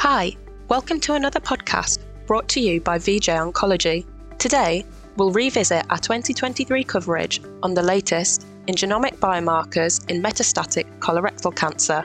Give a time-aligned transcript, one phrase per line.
[0.00, 0.34] Hi,
[0.68, 4.06] welcome to another podcast brought to you by VJ Oncology.
[4.38, 4.86] Today,
[5.18, 12.02] we'll revisit our 2023 coverage on the latest in genomic biomarkers in metastatic colorectal cancer.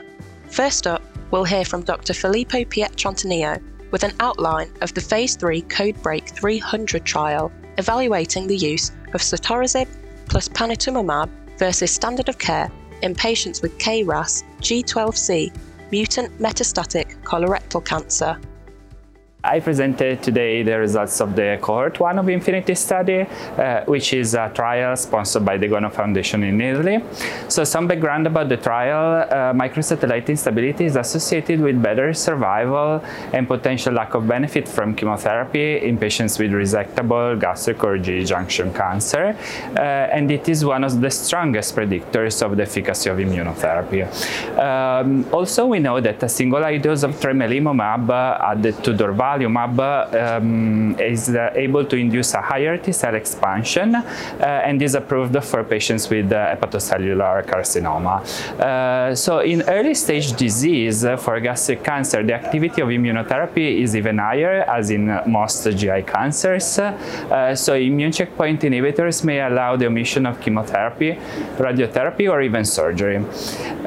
[0.50, 2.12] First up, we'll hear from Dr.
[2.12, 3.62] Filippo Pietrantonio
[3.92, 9.88] with an outline of the Phase 3 CodeBreak 300 trial evaluating the use of sotorasib
[10.28, 12.70] plus panitumumab versus standard of care
[13.00, 15.50] in patients with KRAS G12C
[15.90, 18.38] mutant metastatic colorectal cancer.
[19.46, 24.34] I presented today the results of the cohort 1 of Infinity study, uh, which is
[24.34, 26.98] a trial sponsored by the Gono Foundation in Italy.
[27.46, 33.46] So some background about the trial, uh, microsatellite instability is associated with better survival and
[33.46, 39.36] potential lack of benefit from chemotherapy in patients with resectable gastric or GE junction cancer.
[39.76, 39.80] Uh,
[40.16, 44.02] and it is one of the strongest predictors of the efficacy of immunotherapy.
[44.58, 49.80] Um, also, we know that a single dose of tremelimumab added to durvalumab durvalumab
[50.14, 54.04] um, is uh, able to induce a higher T cell expansion uh,
[54.40, 59.16] and is approved for patients with uh, hepatocellular carcinoma.
[59.16, 64.64] so in early stage disease for gastric cancer, the activity of immunotherapy is even higher
[64.68, 66.80] as in most GI cancers.
[67.54, 71.18] so immune checkpoint inhibitors may allow the omission of chemotherapy,
[71.58, 73.18] radiotherapy, or even surgery.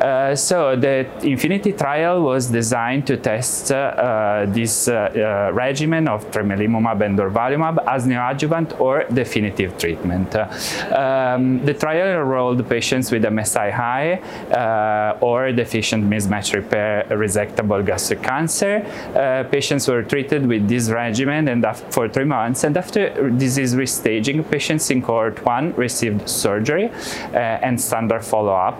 [0.01, 4.87] Uh, so the Infinity trial was designed to test uh, this
[5.29, 10.35] uh, regimen of tremelimumab and durvalumab as neoadjuvant or definitive treatment.
[10.35, 14.13] Um, the trial enrolled patients with MSI high
[14.61, 18.73] uh, or deficient mismatch repair resectable gastric cancer.
[19.15, 24.37] Uh, patients were treated with this regimen and for three months, and after disease restaging,
[24.49, 26.89] patients in cohort one received surgery
[27.33, 28.79] and standard follow-up,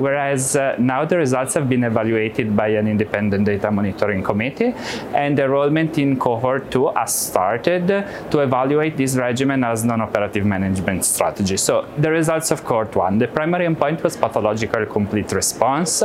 [0.00, 4.74] whereas now the results have been evaluated by an independent data monitoring committee,
[5.14, 7.86] and enrollment in cohort 2 has started
[8.30, 11.56] to evaluate this regimen as non-operative management strategy.
[11.56, 16.02] So the results of cohort 1, the primary endpoint was pathological complete response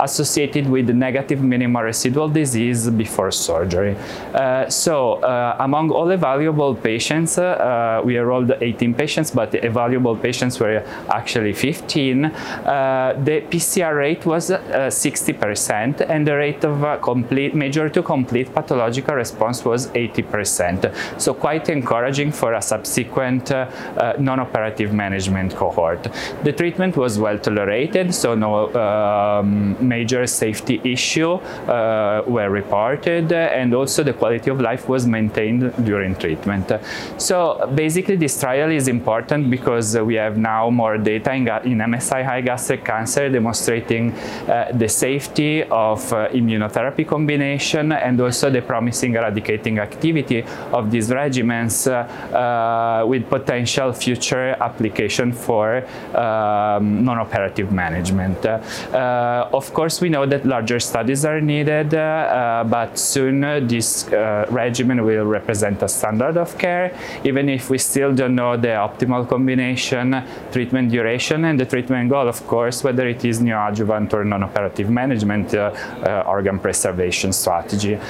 [0.00, 3.96] associated with negative minimal residual disease before surgery.
[4.34, 10.20] Uh, so uh, among all evaluable patients, uh, we enrolled 18 patients, but the evaluable
[10.20, 10.78] patients were
[11.10, 12.24] actually 15.
[12.24, 18.02] Uh, the PCR rate was 60% uh, and the rate of uh, complete major to
[18.02, 18.73] complete pathological
[19.14, 21.20] response was 80%.
[21.20, 26.06] So quite encouraging for a subsequent uh, uh, non-operative management cohort.
[26.42, 33.74] The treatment was well tolerated, so no um, major safety issue uh, were reported, and
[33.74, 36.72] also the quality of life was maintained during treatment.
[37.18, 42.24] So basically this trial is important because we have now more data in, in MSI
[42.24, 49.14] high gastric cancer demonstrating uh, the safety of uh, immunotherapy combination and also the promising
[49.14, 51.94] eradicating activity of these regimens uh,
[52.34, 58.44] uh, with potential future application for um, non-operative management.
[58.44, 64.08] Uh, of course, we know that larger studies are needed, but soon this
[64.50, 69.28] regimen will represent a standard of care, even if we still don't know the optimal
[69.28, 74.90] combination, treatment duration, and the treatment goal, of course, whether it is neoadjuvant or non-operative
[74.90, 75.70] management uh,
[76.06, 77.94] uh, organ preservation strategy.
[77.96, 78.00] Uh,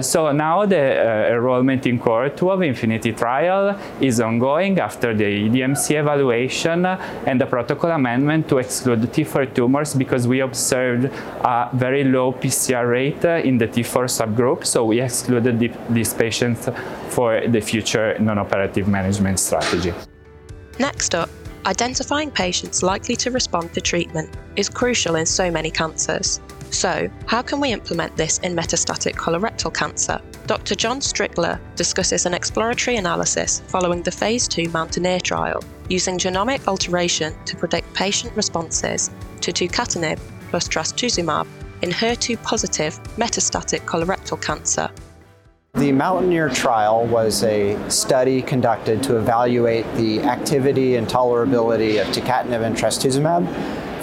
[0.00, 5.24] so now the uh, enrollment in cohort 2 of Infinity trial is ongoing after the
[5.24, 12.04] EDMC evaluation and the protocol amendment to exclude T4 tumors because we observed a very
[12.04, 16.68] low PCR rate in the T4 subgroup, so we excluded the, these patients
[17.08, 19.92] for the future non-operative management strategy.
[20.78, 21.28] Next up,
[21.66, 26.40] identifying patients likely to respond to treatment is crucial in so many cancers.
[26.72, 30.20] So, how can we implement this in metastatic colorectal cancer?
[30.46, 30.74] Dr.
[30.74, 37.34] John Strickler discusses an exploratory analysis following the Phase 2 Mountaineer trial using genomic alteration
[37.44, 39.10] to predict patient responses
[39.42, 40.18] to tucatinib
[40.48, 41.46] plus trastuzumab
[41.82, 44.90] in HER2 positive metastatic colorectal cancer.
[45.74, 52.62] The Mountaineer trial was a study conducted to evaluate the activity and tolerability of tucatinib
[52.62, 53.46] and trastuzumab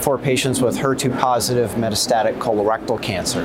[0.01, 3.41] for patients with HER2 positive metastatic colorectal cancer.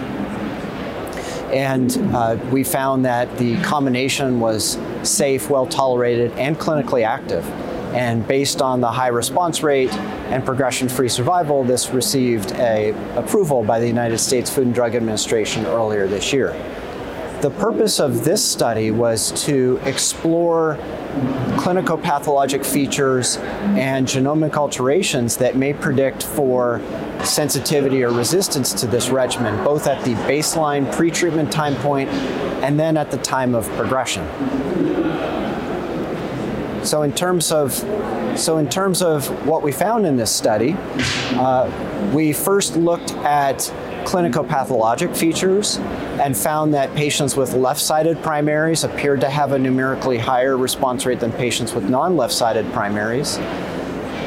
[1.53, 7.49] And uh, we found that the combination was safe, well tolerated, and clinically active.
[7.95, 13.79] And based on the high response rate and progression-free survival, this received a approval by
[13.79, 16.53] the United States Food and Drug Administration earlier this year.
[17.45, 20.79] The purpose of this study was to explore
[21.59, 23.37] clinicopathologic features
[23.77, 26.81] and genomic alterations that may predict for
[27.23, 32.09] sensitivity or resistance to this regimen, both at the baseline pretreatment time point
[32.65, 34.27] and then at the time of progression.
[36.83, 37.75] So in terms of
[38.39, 40.75] so in terms of what we found in this study,
[41.35, 43.71] uh, we first looked at
[44.05, 45.79] clinicopathologic features
[46.21, 51.21] and found that patients with left-sided primaries appeared to have a numerically higher response rate
[51.21, 53.39] than patients with non-left-sided primaries.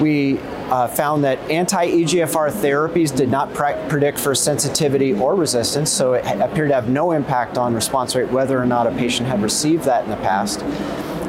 [0.02, 0.40] We
[0.70, 6.26] uh, found that anti-EGFR therapies did not pre- predict for sensitivity or resistance, so it
[6.42, 9.84] appeared to have no impact on response rate whether or not a patient had received
[9.86, 10.60] that in the past.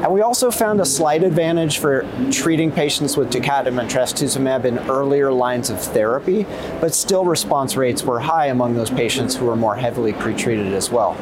[0.01, 4.79] And we also found a slight advantage for treating patients with tucatinib and trastuzumab in
[4.89, 6.45] earlier lines of therapy,
[6.79, 10.89] but still response rates were high among those patients who were more heavily pretreated as
[10.89, 11.15] well.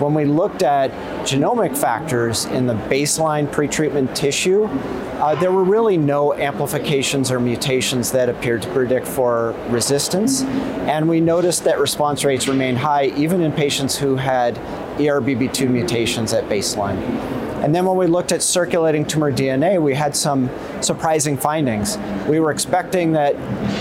[0.00, 0.90] When we looked at
[1.24, 8.10] genomic factors in the baseline pretreatment tissue, uh, there were really no amplifications or mutations
[8.12, 10.42] that appeared to predict for resistance.
[10.42, 14.56] And we noticed that response rates remained high even in patients who had
[14.98, 17.43] ERBB2 mutations at baseline.
[17.64, 20.50] And then when we looked at circulating tumor DNA, we had some
[20.82, 21.96] surprising findings.
[22.28, 23.36] We were expecting that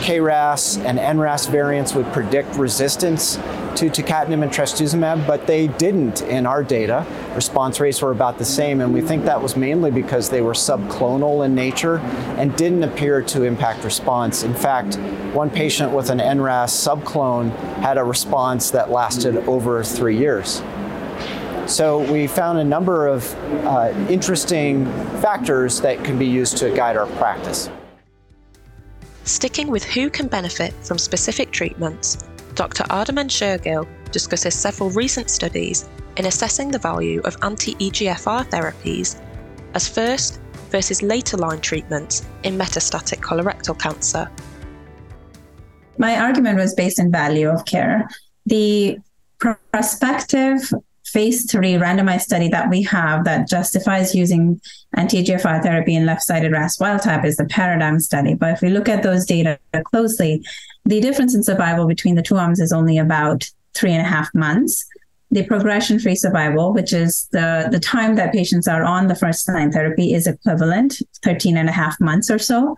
[0.06, 6.45] KRAS and NRAS variants would predict resistance to tucatinib and trastuzumab, but they didn't in
[6.45, 7.06] our data.
[7.35, 10.53] Response rates were about the same, and we think that was mainly because they were
[10.53, 11.97] subclonal in nature
[12.38, 14.44] and didn't appear to impact response.
[14.44, 14.95] In fact,
[15.33, 20.62] one patient with an NRAS subclone had a response that lasted over three years.
[21.68, 23.33] So we found a number of
[23.65, 24.86] uh, interesting
[25.21, 27.69] factors that can be used to guide our practice.
[29.24, 32.83] Sticking with who can benefit from specific treatments, Dr.
[32.86, 35.88] Ardaman Shergill discusses several recent studies
[36.18, 39.19] in assessing the value of anti EGFR therapies
[39.74, 44.30] as first versus later line treatments in metastatic colorectal cancer.
[45.98, 48.07] My argument was based in value of care.
[48.45, 48.98] The
[49.39, 50.62] prospective
[51.13, 54.60] phase three randomized study that we have that justifies using
[54.95, 58.33] anti-EGFR therapy in left-sided RAS wild type is the paradigm study.
[58.33, 60.44] But if we look at those data closely,
[60.86, 64.33] the difference in survival between the two arms is only about three and a half
[64.33, 64.83] months.
[65.30, 69.71] The progression-free survival, which is the, the time that patients are on the first line
[69.71, 72.75] therapy, is equivalent, 13 and a half months or so.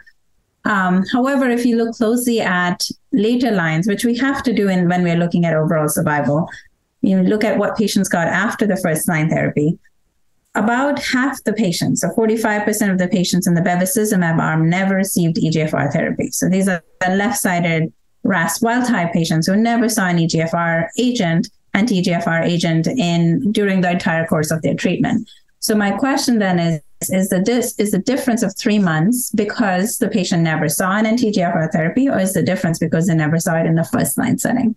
[0.65, 4.89] Um, however, if you look closely at later lines, which we have to do in
[4.89, 6.49] when we're looking at overall survival,
[7.01, 9.77] you look at what patients got after the first line therapy,
[10.55, 15.35] about half the patients, so 45% of the patients in the bevacizumab arm never received
[15.35, 16.31] EGFR therapy.
[16.31, 17.91] So these are the left-sided
[18.23, 24.25] RAS wild-type patients who never saw an EGFR agent, anti-EGFR agent in during the entire
[24.25, 25.29] course of their treatment.
[25.59, 29.97] So my question then is, is the dis, is the difference of three months because
[29.97, 33.55] the patient never saw an anti-EGFR therapy, or is the difference because they never saw
[33.55, 34.75] it in the first line setting?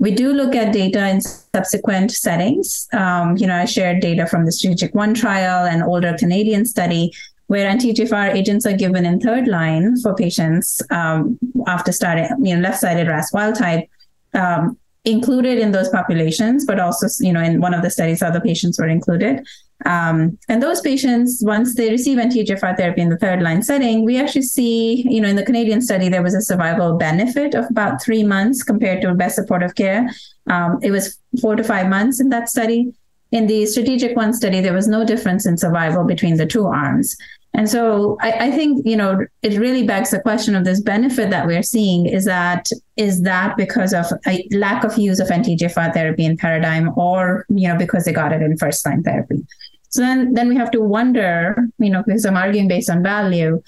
[0.00, 2.88] We do look at data in subsequent settings.
[2.94, 7.12] Um, you know, I shared data from the Strategic One trial and older Canadian study
[7.48, 12.62] where anti-EGFR agents are given in third line for patients um, after starting, you know,
[12.62, 13.88] left-sided RAS wild type.
[14.32, 18.40] Um, included in those populations, but also, you know, in one of the studies, other
[18.40, 19.46] patients were included.
[19.86, 24.18] Um, and those patients, once they receive anti-EGFR therapy in the third line setting, we
[24.18, 28.02] actually see, you know, in the Canadian study, there was a survival benefit of about
[28.02, 30.10] three months compared to best supportive care.
[30.48, 32.92] Um, it was four to five months in that study.
[33.32, 37.16] In the strategic one study, there was no difference in survival between the two arms.
[37.52, 41.30] And so I, I, think, you know, it really begs the question of this benefit
[41.30, 45.92] that we're seeing is that is that because of a lack of use of anti-EGFR
[45.92, 49.44] therapy in paradigm or, you know, because they got it in first line therapy.
[49.88, 53.60] So then then we have to wonder, you know, because I'm arguing based on value,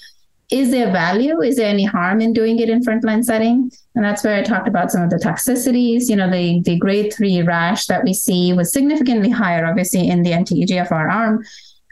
[0.53, 1.41] is there value?
[1.41, 3.71] Is there any harm in doing it in frontline setting?
[3.95, 6.11] And that's where I talked about some of the toxicities.
[6.11, 10.23] You know, the, the grade three rash that we see was significantly higher, obviously, in
[10.23, 11.43] the anti-EGFR arm.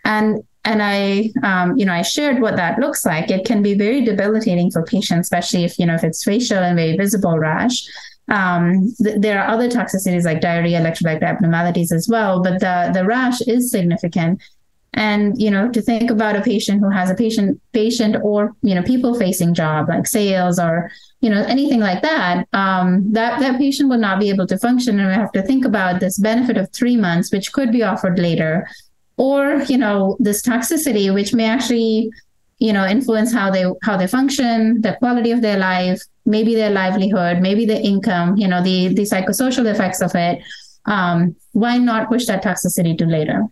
[0.05, 3.31] And and I, um, you know, I shared what that looks like.
[3.31, 6.77] It can be very debilitating for patients, especially if you know if it's facial and
[6.77, 7.83] very visible rash.
[8.29, 13.05] Um, th- there are other toxicities like diarrhea, electrolyte abnormalities as well, but the the
[13.05, 14.43] rash is significant.
[14.93, 18.75] And you know, to think about a patient who has a patient patient or you
[18.75, 20.91] know people facing job like sales or
[21.23, 25.01] you know anything like that, um, that that patient will not be able to function,
[25.01, 28.19] and we have to think about this benefit of three months, which could be offered
[28.19, 28.67] later
[29.27, 32.11] or you know this toxicity which may actually
[32.59, 36.01] you know influence how they how they function the quality of their life
[36.35, 40.43] maybe their livelihood maybe their income you know the the psychosocial effects of it
[40.87, 43.45] um, why not push that toxicity to later?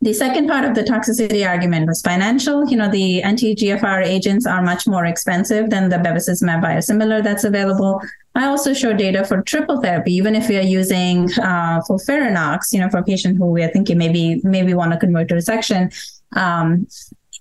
[0.00, 2.68] The second part of the toxicity argument was financial.
[2.68, 8.00] You know, the anti-EGFR agents are much more expensive than the bevacizumab biosimilar that's available.
[8.38, 12.78] I also show data for triple therapy, even if we are using uh, FOLFIRINOX, you
[12.78, 15.92] know, for a patient who we are thinking maybe maybe want to convert to resection.
[16.36, 16.86] Um,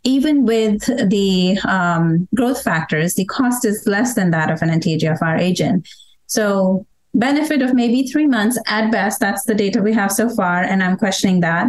[0.04, 5.39] even with the um, growth factors, the cost is less than that of an anti-EGFR
[5.39, 5.88] agent.
[6.25, 9.20] So benefit of maybe three months at best.
[9.20, 11.68] That's the data we have so far, and I'm questioning that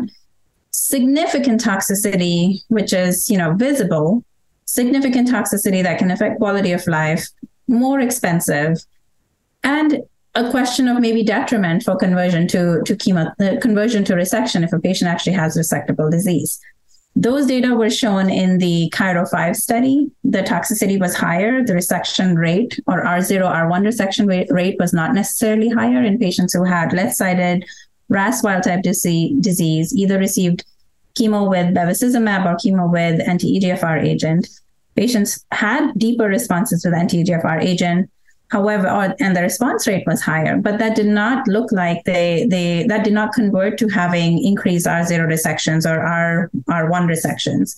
[0.70, 4.24] significant toxicity, which is, you know, visible,
[4.64, 7.28] significant toxicity that can affect quality of life,
[7.66, 8.78] more expensive,
[9.64, 10.02] and
[10.34, 14.72] a question of maybe detriment for conversion to to chemo uh, conversion to resection if
[14.72, 16.60] a patient actually has resectable disease.
[17.16, 20.08] Those data were shown in the Cairo 5 study.
[20.22, 21.64] The toxicity was higher.
[21.64, 26.62] The resection rate or R0, R1 resection rate, was not necessarily higher in patients who
[26.62, 27.64] had left sided
[28.08, 30.64] RAS wild type disease, either received
[31.18, 34.48] chemo with bevacizumab or chemo with anti-EGFR agent.
[34.94, 38.10] Patients had deeper responses with anti-EGFR agent.
[38.50, 42.46] However, or, and the response rate was higher, but that did not look like they
[42.48, 47.76] they that did not convert to having increased R0 resections or R R1 resections.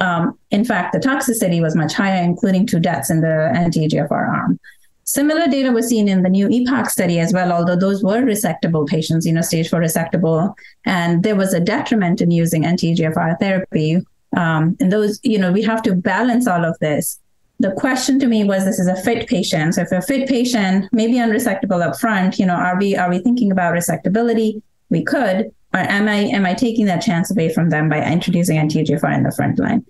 [0.00, 4.58] Um, in fact, the toxicity was much higher, including two deaths in the anti-EGFR arm.
[5.04, 8.86] Similar data was seen in the new EPOC study as well, although those were resectable
[8.86, 10.54] patients, you know, stage four resectable.
[10.86, 14.00] And there was a detriment in using anti-EGFR therapy.
[14.36, 17.20] Um, and those, you know, we have to balance all of this.
[17.62, 19.76] The question to me was this is a fit patient.
[19.76, 23.20] So if a fit patient, maybe unresectable up front, you know, are we are we
[23.20, 24.60] thinking about resectability?
[24.90, 28.58] We could, or am I am I taking that chance away from them by introducing
[28.58, 29.86] anti-EGFR in the front line?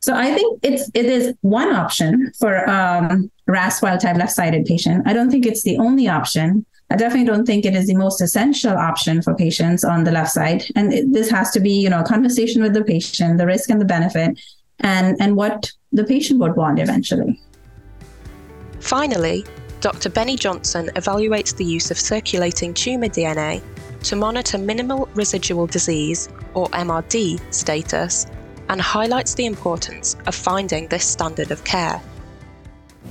[0.00, 4.64] So I think it's it is one option for um, RAS wild type left sided
[4.64, 5.06] patient.
[5.06, 6.64] I don't think it's the only option.
[6.90, 10.30] I definitely don't think it is the most essential option for patients on the left
[10.30, 10.64] side.
[10.74, 13.68] And it, this has to be, you know, a conversation with the patient, the risk
[13.68, 14.38] and the benefit,
[14.80, 17.40] and and what the patient would want eventually.
[18.80, 19.44] Finally,
[19.80, 20.10] Dr.
[20.10, 23.62] Benny Johnson evaluates the use of circulating tumour DNA
[24.02, 28.26] to monitor minimal residual disease, or MRD, status
[28.68, 32.00] and highlights the importance of finding this standard of care.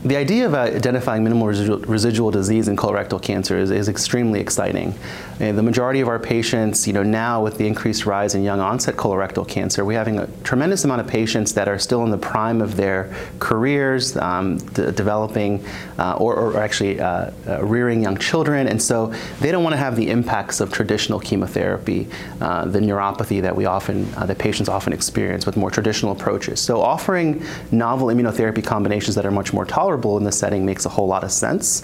[0.05, 4.93] The idea of identifying minimal residual, disease in colorectal cancer is, is extremely exciting.
[5.39, 8.59] And the majority of our patients, you know, now with the increased rise in young
[8.59, 12.17] onset colorectal cancer, we're having a tremendous amount of patients that are still in the
[12.17, 15.65] prime of their careers, um, developing
[15.97, 18.67] uh, or, or, actually uh, uh, rearing young children.
[18.67, 22.09] And so they don't want to have the impacts of traditional chemotherapy,
[22.41, 26.59] uh, the neuropathy that we often, uh, that patients often experience with more traditional approaches.
[26.59, 27.41] So offering
[27.71, 31.07] novel immunotherapy combinations that are much more tolerable tolerable in this setting makes a whole
[31.07, 31.83] lot of sense.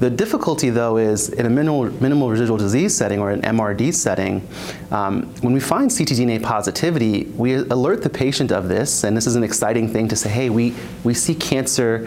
[0.00, 4.46] The difficulty, though, is in a minimal, minimal residual disease setting or an MRD setting,
[4.90, 9.36] um, when we find ctDNA positivity, we alert the patient of this, and this is
[9.36, 12.06] an exciting thing to say, hey, we, we see cancer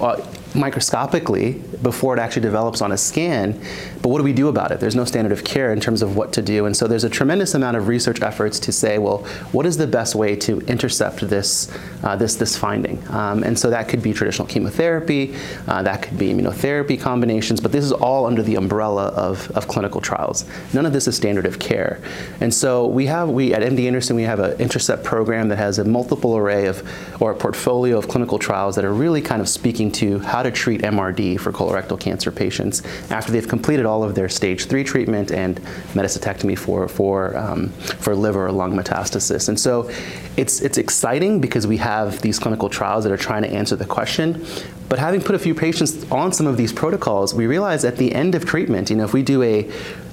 [0.00, 0.20] uh,
[0.54, 3.60] microscopically before it actually develops on a scan.
[4.02, 4.80] But what do we do about it?
[4.80, 6.66] There's no standard of care in terms of what to do.
[6.66, 9.18] And so there's a tremendous amount of research efforts to say, well,
[9.52, 11.70] what is the best way to intercept this,
[12.02, 13.02] uh, this, this finding?
[13.08, 15.34] Um, and so that could be traditional chemotherapy,
[15.66, 19.66] uh, that could be immunotherapy combinations, but this is all under the umbrella of, of
[19.68, 20.44] clinical trials.
[20.72, 22.00] None of this is standard of care.
[22.40, 25.78] And so we have, we at MD Anderson, we have an intercept program that has
[25.78, 26.82] a multiple array of,
[27.20, 30.50] or a portfolio of clinical trials that are really kind of speaking to how to
[30.50, 35.30] treat MRD for colorectal cancer patients after they've completed all of their stage three treatment
[35.30, 35.60] and
[35.94, 39.48] metastectomy for, for, um, for liver or lung metastasis.
[39.48, 39.90] And so
[40.36, 43.84] it's, it's exciting because we have these clinical trials that are trying to answer the
[43.84, 44.44] question.
[44.88, 48.14] But having put a few patients on some of these protocols, we realize at the
[48.14, 49.70] end of treatment, you know, if we do a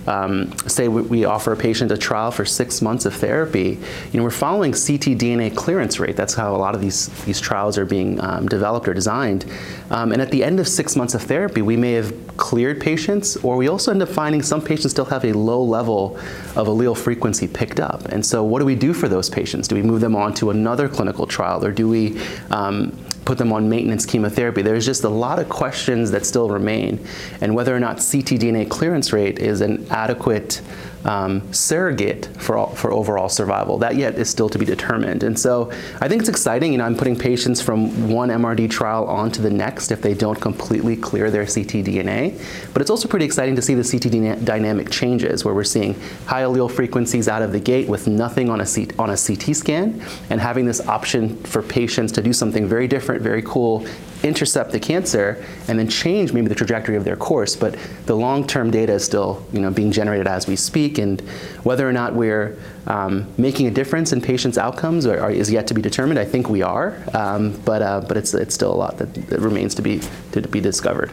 [0.08, 3.77] um, say we, we, offer a patient a trial for six months of therapy,
[4.12, 6.15] you know, we're following ctDNA clearance rate.
[6.15, 9.46] That's how a lot of these, these trials are being um, developed or designed.
[9.91, 13.38] Um, and at the end of six months of therapy, we may have cleared patients,
[13.38, 16.17] or we also end up finding some patients still have a low level
[16.55, 18.05] of allele frequency picked up.
[18.05, 19.67] And so what do we do for those patients?
[19.67, 23.54] Do we move them on to another clinical trial, or do we um, put them
[23.54, 24.62] on maintenance chemotherapy.
[24.62, 27.06] There's just a lot of questions that still remain,
[27.42, 30.62] and whether or not ctDNA clearance rate is an adequate
[31.05, 33.77] um, surrogate for, for overall survival.
[33.77, 35.24] That yet is still to be determined.
[35.24, 36.72] And so I think it's exciting.
[36.72, 40.13] You know, I'm putting patients from one MRD trial on to the next if they
[40.13, 42.74] don't completely clear their ctDNA.
[42.74, 46.43] But it's also pretty exciting to see the CT dynamic changes where we're seeing high
[46.43, 50.01] allele frequencies out of the gate with nothing on a, C on a CT scan
[50.29, 53.86] and having this option for patients to do something very different, very cool
[54.24, 57.56] intercept the cancer and then change maybe the trajectory of their course.
[57.56, 61.22] But the long-term data is still you know, being generated as we speak, and
[61.63, 65.68] whether or not we're um, making a difference in patients' outcomes or, or is yet
[65.68, 66.20] to be determined.
[66.20, 69.40] I think we are, um, but, uh, but it's, it's still a lot that, that
[69.40, 70.01] remains to be,
[70.32, 71.12] to be discovered.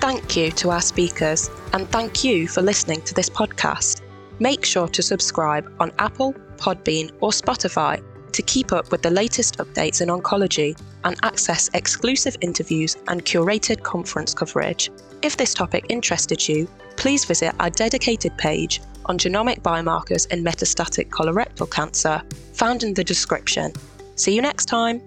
[0.00, 4.00] Thank you to our speakers, and thank you for listening to this podcast.
[4.38, 9.58] Make sure to subscribe on Apple, Podbean, or Spotify to keep up with the latest
[9.58, 14.90] updates in oncology and access exclusive interviews and curated conference coverage.
[15.22, 21.08] If this topic interested you, please visit our dedicated page on genomic biomarkers in metastatic
[21.08, 22.22] colorectal cancer,
[22.52, 23.72] found in the description.
[24.16, 25.00] See you next time.